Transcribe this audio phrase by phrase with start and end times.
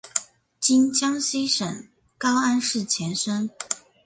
[0.59, 3.47] 今江西省高安市前身。